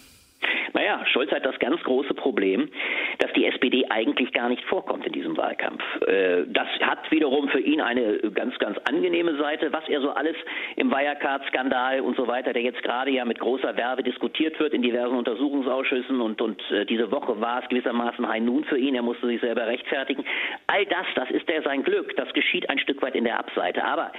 Naja, 0.72 1.04
Scholz 1.06 1.30
hat 1.32 1.44
das 1.44 1.58
ganz 1.58 1.82
große 1.82 2.14
Problem, 2.14 2.68
die 3.36 3.46
SPD 3.46 3.84
eigentlich 3.90 4.32
gar 4.32 4.48
nicht 4.48 4.64
vorkommt 4.64 5.06
in 5.06 5.12
diesem 5.12 5.36
Wahlkampf. 5.36 5.82
Äh, 6.06 6.44
das 6.46 6.68
hat 6.80 7.10
wiederum 7.10 7.48
für 7.48 7.60
ihn 7.60 7.80
eine 7.80 8.18
ganz, 8.34 8.58
ganz 8.58 8.78
angenehme 8.88 9.36
Seite, 9.36 9.72
was 9.72 9.88
er 9.88 10.00
so 10.00 10.10
alles 10.10 10.36
im 10.76 10.90
Wirecard-Skandal 10.90 12.00
und 12.00 12.16
so 12.16 12.26
weiter, 12.26 12.52
der 12.52 12.62
jetzt 12.62 12.82
gerade 12.82 13.10
ja 13.10 13.24
mit 13.24 13.38
großer 13.38 13.76
Werbe 13.76 14.02
diskutiert 14.02 14.58
wird 14.58 14.72
in 14.72 14.82
diversen 14.82 15.16
Untersuchungsausschüssen 15.16 16.20
und, 16.20 16.40
und 16.40 16.62
äh, 16.70 16.84
diese 16.86 17.10
Woche 17.10 17.40
war 17.40 17.62
es 17.62 17.68
gewissermaßen 17.68 18.26
High 18.26 18.42
Noon 18.42 18.64
für 18.64 18.78
ihn, 18.78 18.94
er 18.94 19.02
musste 19.02 19.26
sich 19.26 19.40
selber 19.40 19.66
rechtfertigen. 19.66 20.24
All 20.66 20.84
das, 20.86 21.06
das 21.14 21.30
ist 21.30 21.48
ja 21.48 21.62
sein 21.62 21.82
Glück, 21.82 22.16
das 22.16 22.32
geschieht 22.32 22.68
ein 22.70 22.78
Stück 22.78 23.02
weit 23.02 23.14
in 23.14 23.24
der 23.24 23.38
Abseite. 23.38 23.84
Aber 23.84 24.12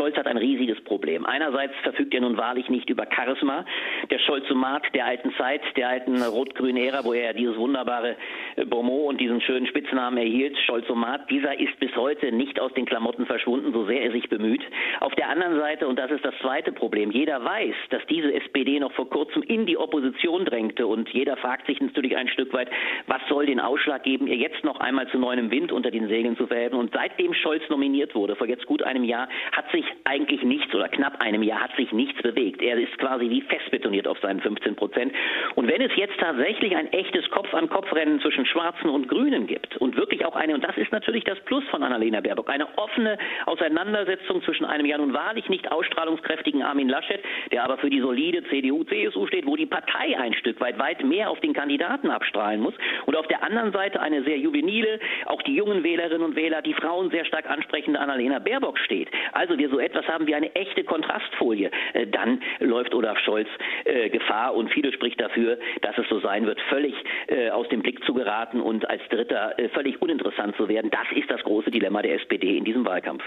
Scholz 0.00 0.16
hat 0.16 0.26
ein 0.26 0.38
riesiges 0.38 0.80
Problem. 0.84 1.26
Einerseits 1.26 1.74
verfügt 1.82 2.14
er 2.14 2.22
nun 2.22 2.38
wahrlich 2.38 2.70
nicht 2.70 2.88
über 2.88 3.06
Charisma, 3.14 3.66
der 4.10 4.18
Scholzomat 4.18 4.82
der 4.94 5.04
alten 5.04 5.30
Zeit, 5.34 5.60
der 5.76 5.90
alten 5.90 6.22
rot-grünen 6.22 6.82
Ära, 6.82 7.04
wo 7.04 7.12
er 7.12 7.34
dieses 7.34 7.54
wunderbare 7.58 8.16
äh, 8.56 8.64
Beaumont 8.64 9.10
und 9.10 9.20
diesen 9.20 9.42
schönen 9.42 9.66
Spitznamen 9.66 10.16
erhielt, 10.16 10.56
Scholzomat, 10.64 11.30
dieser 11.30 11.60
ist 11.60 11.78
bis 11.80 11.94
heute 11.96 12.32
nicht 12.32 12.58
aus 12.60 12.72
den 12.72 12.86
Klamotten 12.86 13.26
verschwunden, 13.26 13.74
so 13.74 13.84
sehr 13.84 14.02
er 14.02 14.12
sich 14.12 14.26
bemüht. 14.30 14.62
Auf 15.00 15.14
der 15.16 15.28
anderen 15.28 15.58
Seite, 15.58 15.86
und 15.86 15.98
das 15.98 16.10
ist 16.10 16.24
das 16.24 16.34
zweite 16.40 16.72
Problem, 16.72 17.10
jeder 17.10 17.44
weiß, 17.44 17.74
dass 17.90 18.00
diese 18.06 18.32
SPD 18.32 18.80
noch 18.80 18.92
vor 18.92 19.10
kurzem 19.10 19.42
in 19.42 19.66
die 19.66 19.76
Opposition 19.76 20.46
drängte 20.46 20.86
und 20.86 21.10
jeder 21.10 21.36
fragt 21.36 21.66
sich 21.66 21.78
natürlich 21.78 22.16
ein 22.16 22.28
Stück 22.28 22.54
weit, 22.54 22.70
was 23.06 23.20
soll 23.28 23.44
den 23.44 23.60
Ausschlag 23.60 24.04
geben, 24.04 24.28
ihr 24.28 24.36
jetzt 24.36 24.64
noch 24.64 24.80
einmal 24.80 25.08
zu 25.08 25.18
neuem 25.18 25.50
Wind 25.50 25.72
unter 25.72 25.90
den 25.90 26.08
Segeln 26.08 26.38
zu 26.38 26.46
verhelfen. 26.46 26.78
Und 26.78 26.90
seitdem 26.94 27.34
Scholz 27.34 27.62
nominiert 27.68 28.14
wurde, 28.14 28.34
vor 28.34 28.46
jetzt 28.46 28.64
gut 28.64 28.82
einem 28.82 29.04
Jahr, 29.04 29.28
hat 29.52 29.70
sich 29.72 29.84
eigentlich 30.04 30.42
nichts 30.42 30.74
oder 30.74 30.88
knapp 30.88 31.20
einem 31.20 31.42
Jahr 31.42 31.60
hat 31.60 31.76
sich 31.76 31.92
nichts 31.92 32.20
bewegt. 32.22 32.62
Er 32.62 32.78
ist 32.78 32.96
quasi 32.98 33.28
wie 33.30 33.42
festbetoniert 33.42 34.06
auf 34.06 34.18
seinen 34.20 34.40
15 34.40 34.76
Prozent. 34.76 35.12
Und 35.54 35.68
wenn 35.68 35.80
es 35.82 35.90
jetzt 35.96 36.18
tatsächlich 36.18 36.76
ein 36.76 36.92
echtes 36.92 37.28
Kopf-an-Kopf-Rennen 37.30 38.20
zwischen 38.20 38.46
Schwarzen 38.46 38.88
und 38.88 39.08
Grünen 39.08 39.46
gibt 39.46 39.76
und 39.78 39.96
wirklich 39.96 40.24
auch 40.24 40.36
eine, 40.36 40.54
und 40.54 40.64
das 40.64 40.76
ist 40.76 40.92
natürlich 40.92 41.24
das 41.24 41.38
Plus 41.40 41.64
von 41.70 41.82
Annalena 41.82 42.20
Baerbock, 42.20 42.48
eine 42.50 42.66
offene 42.78 43.18
Auseinandersetzung 43.46 44.42
zwischen 44.42 44.64
einem 44.64 44.86
ja 44.86 44.98
nun 44.98 45.12
wahrlich 45.12 45.48
nicht 45.48 45.70
ausstrahlungskräftigen 45.70 46.62
Armin 46.62 46.88
Laschet, 46.88 47.20
der 47.52 47.64
aber 47.64 47.78
für 47.78 47.90
die 47.90 48.00
solide 48.00 48.44
CDU, 48.44 48.84
CSU 48.84 49.26
steht, 49.26 49.46
wo 49.46 49.56
die 49.56 49.66
Partei 49.66 50.16
ein 50.18 50.34
Stück 50.34 50.60
weit 50.60 50.78
weit 50.78 51.04
mehr 51.04 51.30
auf 51.30 51.40
den 51.40 51.52
Kandidaten 51.52 52.10
abstrahlen 52.10 52.60
muss 52.60 52.74
und 53.06 53.16
auf 53.16 53.26
der 53.26 53.42
anderen 53.42 53.72
Seite 53.72 54.00
eine 54.00 54.22
sehr 54.22 54.38
juvenile, 54.38 55.00
auch 55.26 55.42
die 55.42 55.54
jungen 55.54 55.82
Wählerinnen 55.82 56.22
und 56.22 56.36
Wähler, 56.36 56.62
die 56.62 56.74
Frauen 56.74 57.10
sehr 57.10 57.24
stark 57.24 57.50
ansprechende 57.50 57.98
Annalena 57.98 58.38
Baerbock 58.38 58.78
steht. 58.78 59.08
Also 59.32 59.58
wir 59.58 59.68
so 59.68 59.79
etwas 59.82 60.06
haben 60.06 60.26
wie 60.26 60.34
eine 60.34 60.54
echte 60.54 60.84
Kontrastfolie. 60.84 61.70
Äh, 61.94 62.06
dann 62.06 62.42
läuft 62.60 62.94
Olaf 62.94 63.18
Scholz 63.18 63.48
äh, 63.84 64.10
Gefahr 64.10 64.54
und 64.54 64.70
viele 64.70 64.92
spricht 64.92 65.20
dafür, 65.20 65.58
dass 65.82 65.96
es 65.98 66.08
so 66.08 66.20
sein 66.20 66.46
wird, 66.46 66.60
völlig 66.68 66.94
äh, 67.28 67.50
aus 67.50 67.68
dem 67.68 67.82
Blick 67.82 68.02
zu 68.04 68.14
geraten 68.14 68.60
und 68.60 68.88
als 68.88 69.02
Dritter 69.10 69.54
völlig 69.74 70.00
uninteressant 70.00 70.56
zu 70.56 70.68
werden. 70.68 70.90
Das 70.90 71.06
ist 71.16 71.30
das 71.30 71.40
große 71.42 71.70
Dilemma 71.70 72.02
der 72.02 72.14
SPD 72.20 72.56
in 72.56 72.64
diesem 72.64 72.84
Wahlkampf. 72.84 73.22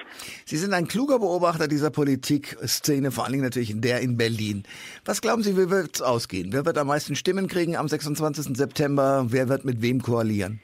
Sie 0.46 0.58
sind 0.58 0.74
ein 0.74 0.88
kluger 0.88 1.20
Beobachter 1.20 1.68
dieser 1.68 1.92
Politikszene, 1.92 3.12
vor 3.12 3.26
allen 3.26 3.34
Dingen 3.34 3.44
natürlich 3.44 3.72
in 3.72 3.82
der 3.82 4.02
in 4.02 4.18
Berlin. 4.18 4.64
Was 5.06 5.22
glauben 5.22 5.44
Sie, 5.44 5.56
wie 5.58 5.70
wird 5.70 5.96
es 5.96 6.02
ausgehen? 6.02 6.50
Wer 6.52 6.66
wird 6.66 6.78
am 6.78 6.88
meisten 6.88 7.16
Stimmen 7.16 7.48
kriegen 7.48 7.76
am 7.76 7.88
26. 7.88 8.56
September? 8.58 9.26
Wer 9.30 9.50
wird 9.50 9.66
mit 9.66 9.82
wem 9.82 10.02
koalieren? 10.02 10.62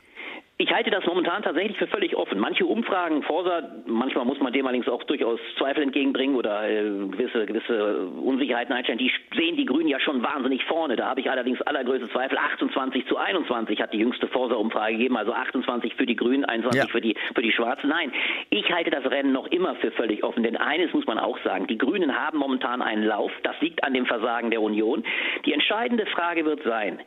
Ich 0.62 0.74
halte 0.74 0.90
das 0.90 1.06
momentan 1.06 1.42
tatsächlich 1.42 1.78
für 1.78 1.88
völlig 1.88 2.18
offen. 2.18 2.38
Manche 2.38 2.66
Umfragen, 2.66 3.24
Forsa, 3.24 3.64
manchmal 3.86 4.26
muss 4.26 4.42
man 4.42 4.52
dem 4.52 4.68
allerdings 4.68 4.90
auch 4.90 5.02
durchaus 5.04 5.40
Zweifel 5.58 5.84
entgegenbringen 5.84 6.36
oder 6.36 6.70
äh, 6.70 6.84
gewisse, 6.84 7.46
gewisse 7.46 8.08
Unsicherheiten 8.08 8.74
einstellen. 8.74 8.98
Die 8.98 9.10
sehen 9.38 9.56
die 9.56 9.64
Grünen 9.64 9.88
ja 9.88 10.02
schon 10.02 10.22
wahnsinnig 10.22 10.62
vorne. 10.66 10.98
Da 10.98 11.08
habe 11.08 11.22
ich 11.22 11.32
allerdings 11.32 11.62
allergrößte 11.62 12.10
Zweifel. 12.10 12.38
28 12.38 13.08
zu 13.08 13.16
21 13.16 13.82
hat 13.82 13.94
die 13.94 14.00
jüngste 14.00 14.28
Forsa-Umfrage 14.28 14.98
gegeben, 14.98 15.16
also 15.16 15.32
28 15.32 15.96
für 15.96 16.06
die 16.06 16.18
Grünen, 16.18 16.44
21 16.44 16.78
ja. 16.78 16.88
für 16.92 17.00
die 17.00 17.16
für 17.34 17.42
die 17.42 17.54
Schwarzen. 17.54 17.88
Nein, 17.88 18.12
ich 18.50 18.70
halte 18.70 18.92
das 18.92 19.10
Rennen 19.10 19.32
noch 19.32 19.48
immer 19.48 19.76
für 19.76 19.92
völlig 19.92 20.26
offen. 20.26 20.44
Denn 20.44 20.58
eines 20.58 20.92
muss 20.92 21.06
man 21.06 21.20
auch 21.20 21.38
sagen: 21.46 21.68
Die 21.68 21.78
Grünen 21.78 22.14
haben 22.20 22.38
momentan 22.38 22.82
einen 22.82 23.06
Lauf. 23.06 23.32
Das 23.44 23.56
liegt 23.62 23.82
an 23.86 23.94
dem 23.94 24.06
Versagen 24.06 24.52
der 24.52 24.62
Union. 24.62 25.06
Die 25.46 25.54
entscheidende 25.54 26.06
Frage 26.08 26.44
wird 26.44 26.64
sein: 26.64 27.00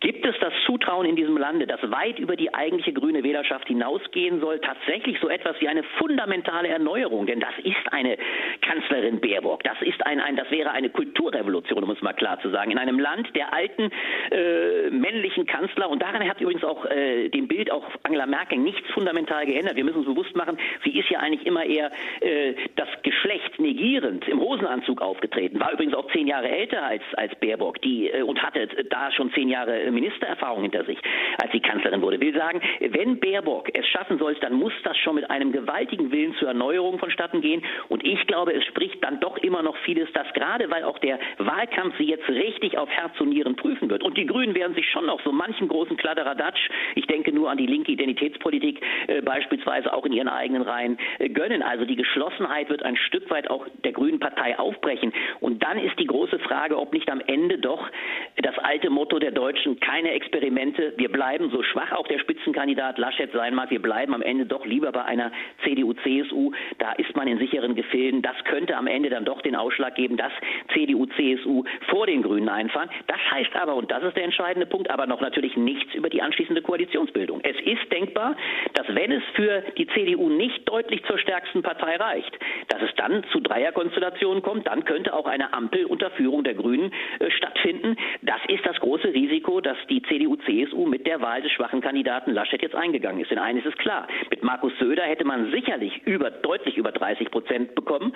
Gibt 0.00 0.24
es 0.24 0.34
das 0.40 0.52
Zutrauen 0.64 1.04
in 1.04 1.14
diesem 1.14 1.36
Lande, 1.36 1.66
das 1.66 1.80
weit 1.90 2.18
über 2.18 2.34
die 2.34 2.54
eigentliche 2.54 2.94
grüne 2.94 3.22
Wählerschaft 3.22 3.68
hinausgehen 3.68 4.40
soll, 4.40 4.58
tatsächlich 4.60 5.18
so 5.20 5.28
etwas 5.28 5.60
wie 5.60 5.68
eine 5.68 5.82
fundamentale 5.98 6.68
Erneuerung? 6.68 7.26
Denn 7.26 7.38
das 7.38 7.52
ist 7.62 7.92
eine 7.92 8.16
Kanzlerin 8.62 9.20
Baerbock, 9.20 9.62
das 9.62 9.76
ist 9.82 10.04
ein, 10.06 10.18
ein 10.20 10.36
das 10.36 10.50
wäre 10.50 10.70
eine 10.70 10.88
Kulturrevolution, 10.88 11.84
um 11.84 11.90
es 11.90 12.00
mal 12.00 12.14
klar 12.14 12.40
zu 12.40 12.48
sagen, 12.48 12.70
in 12.70 12.78
einem 12.78 12.98
Land 12.98 13.28
der 13.36 13.52
alten 13.52 13.90
äh, 14.30 14.88
männlichen 14.88 15.44
Kanzler. 15.44 15.90
Und 15.90 16.00
daran 16.00 16.26
hat 16.26 16.40
übrigens 16.40 16.64
auch 16.64 16.86
äh, 16.86 17.28
dem 17.28 17.46
Bild 17.46 17.70
auch 17.70 17.84
Angela 18.02 18.24
Merkel 18.24 18.56
nichts 18.56 18.88
fundamental 18.92 19.44
geändert. 19.44 19.76
Wir 19.76 19.84
müssen 19.84 19.98
uns 19.98 20.06
bewusst 20.06 20.34
machen, 20.34 20.56
sie 20.82 20.98
ist 20.98 21.10
ja 21.10 21.18
eigentlich 21.18 21.46
immer 21.46 21.64
eher 21.64 21.92
äh, 22.20 22.54
das 22.76 22.88
Geschlecht 23.02 23.58
negierend 23.58 24.26
im 24.28 24.40
Hosenanzug 24.40 25.02
aufgetreten, 25.02 25.60
war 25.60 25.72
übrigens 25.72 25.92
auch 25.92 26.10
zehn 26.12 26.26
Jahre 26.26 26.48
älter 26.48 26.84
als, 26.84 27.02
als 27.16 27.34
Baerbock 27.34 27.82
die, 27.82 28.08
äh, 28.08 28.22
und 28.22 28.42
hatte 28.42 28.66
da 28.88 29.12
schon 29.12 29.30
zehn 29.32 29.50
Jahre 29.50 29.89
Ministererfahrung 29.90 30.62
hinter 30.62 30.84
sich, 30.84 30.98
als 31.42 31.52
sie 31.52 31.60
Kanzlerin 31.60 32.02
wurde. 32.02 32.20
Will 32.20 32.34
sagen, 32.34 32.60
wenn 32.80 33.20
Baerbock 33.20 33.68
es 33.74 33.86
schaffen 33.88 34.18
soll, 34.18 34.34
dann 34.40 34.54
muss 34.54 34.72
das 34.84 34.96
schon 34.98 35.16
mit 35.16 35.30
einem 35.30 35.52
gewaltigen 35.52 36.10
Willen 36.12 36.34
zur 36.34 36.48
Erneuerung 36.48 36.98
vonstatten 36.98 37.40
gehen. 37.40 37.62
Und 37.88 38.04
ich 38.06 38.26
glaube, 38.26 38.52
es 38.52 38.64
spricht 38.66 39.02
dann 39.02 39.20
doch 39.20 39.36
immer 39.38 39.62
noch 39.62 39.76
vieles, 39.78 40.10
dass 40.12 40.32
gerade 40.34 40.70
weil 40.70 40.84
auch 40.84 40.98
der 40.98 41.18
Wahlkampf 41.38 41.96
sie 41.98 42.04
jetzt 42.04 42.28
richtig 42.28 42.78
auf 42.78 42.88
Herz 42.88 43.20
und 43.20 43.30
Nieren 43.30 43.56
prüfen 43.56 43.90
wird. 43.90 44.02
Und 44.02 44.16
die 44.16 44.26
Grünen 44.26 44.54
werden 44.54 44.74
sich 44.74 44.88
schon 44.90 45.06
noch 45.06 45.20
so 45.22 45.32
manchen 45.32 45.68
großen 45.68 45.96
Kladderadatsch, 45.96 46.70
ich 46.94 47.06
denke 47.06 47.32
nur 47.32 47.50
an 47.50 47.58
die 47.58 47.66
linke 47.66 47.92
Identitätspolitik, 47.92 48.80
äh, 49.08 49.22
beispielsweise 49.22 49.92
auch 49.92 50.06
in 50.06 50.12
ihren 50.12 50.28
eigenen 50.28 50.62
Reihen, 50.62 50.98
äh, 51.18 51.28
gönnen. 51.28 51.62
Also 51.62 51.84
die 51.84 51.96
Geschlossenheit 51.96 52.68
wird 52.68 52.82
ein 52.82 52.96
Stück 52.96 53.28
weit 53.30 53.50
auch 53.50 53.66
der 53.84 53.92
Grünen 53.92 54.20
Partei 54.20 54.58
aufbrechen. 54.58 55.12
Und 55.40 55.62
dann 55.62 55.78
ist 55.78 55.98
die 55.98 56.06
große 56.06 56.38
Frage, 56.40 56.78
ob 56.78 56.92
nicht 56.92 57.10
am 57.10 57.20
Ende 57.26 57.58
doch 57.58 57.88
das 58.36 58.56
alte 58.58 58.90
Motto 58.90 59.18
der 59.18 59.32
Deutschen 59.32 59.79
keine 59.80 60.12
Experimente. 60.12 60.92
Wir 60.96 61.10
bleiben 61.10 61.50
so 61.50 61.62
schwach 61.62 61.92
auch 61.92 62.06
der 62.06 62.18
Spitzenkandidat 62.18 62.98
Laschet 62.98 63.30
sein 63.32 63.54
mag. 63.54 63.70
Wir 63.70 63.82
bleiben 63.82 64.14
am 64.14 64.22
Ende 64.22 64.46
doch 64.46 64.64
lieber 64.66 64.92
bei 64.92 65.04
einer 65.04 65.32
CDU-CSU. 65.64 66.52
Da 66.78 66.92
ist 66.92 67.14
man 67.16 67.28
in 67.28 67.38
sicheren 67.38 67.74
Gefilden. 67.74 68.22
Das 68.22 68.36
könnte 68.44 68.76
am 68.76 68.86
Ende 68.86 69.10
dann 69.10 69.24
doch 69.24 69.42
den 69.42 69.56
Ausschlag 69.56 69.94
geben, 69.94 70.16
dass 70.16 70.32
CDU-CSU 70.72 71.64
vor 71.88 72.06
den 72.06 72.22
Grünen 72.22 72.48
einfahren. 72.48 72.90
Das 73.06 73.18
heißt 73.30 73.54
aber, 73.56 73.74
und 73.74 73.90
das 73.90 74.02
ist 74.02 74.16
der 74.16 74.24
entscheidende 74.24 74.66
Punkt, 74.66 74.90
aber 74.90 75.06
noch 75.06 75.20
natürlich 75.20 75.56
nichts 75.56 75.94
über 75.94 76.08
die 76.08 76.22
anschließende 76.22 76.62
Koalitionsbildung. 76.62 77.40
Es 77.42 77.56
ist 77.64 77.90
denkbar, 77.92 78.36
dass 78.74 78.86
wenn 78.94 79.12
es 79.12 79.22
für 79.34 79.62
die 79.76 79.86
CDU 79.88 80.28
nicht 80.28 80.68
deutlich 80.68 81.02
zur 81.04 81.18
stärksten 81.18 81.62
Partei 81.62 81.96
reicht, 81.96 82.38
dass 82.68 82.82
es 82.82 82.94
dann 82.96 83.24
zu 83.32 83.40
Dreierkonstellationen 83.40 84.42
kommt, 84.42 84.66
dann 84.66 84.84
könnte 84.84 85.14
auch 85.14 85.26
eine 85.26 85.52
Ampel 85.52 85.84
unter 85.86 86.10
Führung 86.10 86.44
der 86.44 86.54
Grünen 86.54 86.92
äh, 87.18 87.30
stattfinden. 87.30 87.96
Das 88.22 88.40
ist 88.48 88.64
das 88.64 88.78
große 88.80 89.08
Risiko, 89.08 89.60
dass 89.70 89.78
die 89.88 90.02
CDU-CSU 90.02 90.84
mit 90.84 91.06
der 91.06 91.20
Wahl 91.20 91.42
des 91.42 91.52
schwachen 91.52 91.80
Kandidaten 91.80 92.32
Laschet 92.32 92.60
jetzt 92.60 92.74
eingegangen 92.74 93.20
ist. 93.20 93.30
Denn 93.30 93.38
eines 93.38 93.64
ist 93.64 93.78
klar, 93.78 94.08
mit 94.28 94.42
Markus 94.42 94.72
Söder 94.80 95.04
hätte 95.04 95.24
man 95.24 95.52
sicherlich 95.52 96.02
über, 96.06 96.28
deutlich 96.32 96.76
über 96.76 96.90
30 96.90 97.30
Prozent 97.30 97.76
bekommen. 97.76 98.12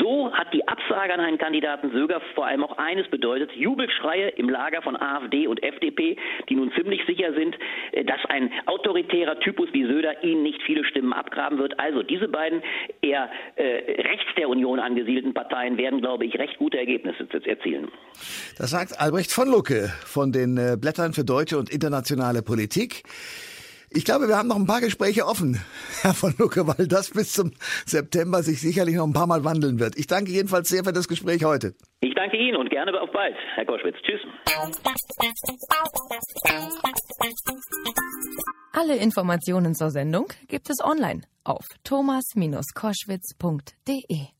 So 0.00 0.32
hat 0.32 0.52
die 0.52 0.66
Absage 0.66 1.14
an 1.14 1.20
einen 1.20 1.38
Kandidaten 1.38 1.92
Söger 1.92 2.20
vor 2.34 2.46
allem 2.46 2.64
auch 2.64 2.76
eines 2.78 3.06
bedeutet, 3.08 3.52
Jubelschreie 3.52 4.30
im 4.30 4.48
Lager 4.48 4.82
von 4.82 4.96
AfD 4.96 5.46
und 5.46 5.62
FDP, 5.62 6.16
die 6.48 6.56
nun 6.56 6.72
ziemlich 6.72 7.00
sicher 7.06 7.32
sind, 7.34 7.56
äh, 7.92 8.04
dass 8.04 8.18
ein 8.28 8.50
autoritärer 8.66 9.38
Typus 9.38 9.68
wie 9.72 9.86
Söder 9.86 10.24
ihnen 10.24 10.42
nicht 10.42 10.60
viele 10.64 10.84
Stimmen 10.84 11.12
abgraben 11.12 11.58
wird. 11.58 11.78
Also 11.78 12.02
diese 12.02 12.26
beiden 12.26 12.62
eher 13.00 13.30
äh, 13.54 14.02
rechts 14.02 14.26
der 14.36 14.48
Union 14.48 14.80
angesiedelten 14.80 15.34
Parteien 15.34 15.78
werden, 15.78 16.00
glaube 16.00 16.24
ich, 16.24 16.36
recht 16.36 16.58
gute 16.58 16.78
Ergebnisse 16.78 17.28
erzielen. 17.44 17.92
Das 18.58 18.70
sagt 18.70 19.00
Albrecht 19.00 19.30
von 19.30 19.48
Lucke 19.48 19.92
von 20.04 20.32
den 20.32 20.56
äh, 20.56 20.76
Blättern 20.96 21.12
für 21.12 21.24
deutsche 21.24 21.58
und 21.58 21.68
internationale 21.68 22.40
Politik. 22.42 23.02
Ich 23.90 24.06
glaube, 24.06 24.28
wir 24.28 24.36
haben 24.36 24.48
noch 24.48 24.56
ein 24.56 24.66
paar 24.66 24.80
Gespräche 24.80 25.26
offen, 25.26 25.60
Herr 26.02 26.14
von 26.14 26.34
Lucke, 26.38 26.66
weil 26.66 26.88
das 26.88 27.10
bis 27.10 27.34
zum 27.34 27.52
September 27.84 28.42
sich 28.42 28.62
sicherlich 28.62 28.96
noch 28.96 29.06
ein 29.06 29.12
paar 29.12 29.26
Mal 29.26 29.44
wandeln 29.44 29.78
wird. 29.78 29.98
Ich 29.98 30.06
danke 30.06 30.32
jedenfalls 30.32 30.70
sehr 30.70 30.84
für 30.84 30.94
das 30.94 31.06
Gespräch 31.06 31.44
heute. 31.44 31.74
Ich 32.00 32.14
danke 32.14 32.38
Ihnen 32.38 32.56
und 32.56 32.70
gerne 32.70 32.98
auf 32.98 33.12
bald, 33.12 33.36
Herr 33.54 33.66
Koschwitz. 33.66 33.96
Tschüss. 34.02 34.22
Alle 38.72 38.96
Informationen 38.96 39.74
zur 39.74 39.90
Sendung 39.90 40.28
gibt 40.48 40.70
es 40.70 40.82
online 40.82 41.20
auf 41.44 41.66
thomas-koschwitz.de. 41.84 44.35